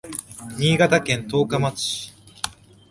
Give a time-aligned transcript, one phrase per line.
[0.57, 2.13] 新潟県十日町市